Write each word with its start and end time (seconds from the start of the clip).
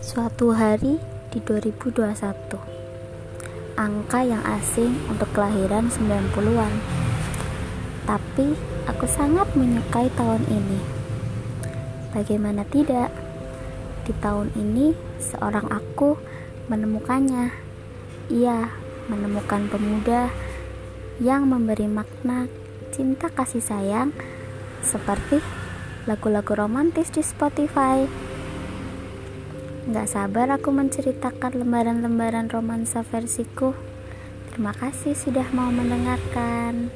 Suatu 0.00 0.56
hari 0.56 0.96
di 1.28 1.44
2021 1.44 2.16
Angka 3.76 4.24
yang 4.24 4.40
asing 4.48 4.96
untuk 5.12 5.28
kelahiran 5.36 5.92
90-an 5.92 6.72
Tapi 8.08 8.56
aku 8.88 9.04
sangat 9.04 9.52
menyukai 9.52 10.08
tahun 10.16 10.40
ini 10.48 10.80
Bagaimana 12.16 12.64
tidak? 12.64 13.12
Di 14.08 14.16
tahun 14.24 14.56
ini 14.56 14.96
seorang 15.20 15.68
aku 15.68 16.16
menemukannya 16.72 17.52
Ia 18.32 18.72
menemukan 19.12 19.68
pemuda 19.68 20.32
yang 21.20 21.44
memberi 21.44 21.84
makna 21.84 22.48
cinta 22.88 23.28
kasih 23.28 23.60
sayang 23.60 24.16
seperti 24.80 25.44
lagu-lagu 26.08 26.56
romantis 26.56 27.12
di 27.12 27.20
Spotify. 27.20 28.29
Gak 29.88 30.12
sabar 30.12 30.52
aku 30.52 30.76
menceritakan 30.76 31.56
lembaran-lembaran 31.56 32.52
romansa 32.52 33.00
versiku. 33.00 33.72
Terima 34.52 34.76
kasih 34.76 35.16
sudah 35.16 35.48
mau 35.56 35.72
mendengarkan. 35.72 36.92